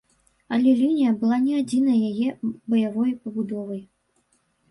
[0.55, 2.29] Але лінія была не адзінай яе
[2.75, 3.81] баявой пабудовай.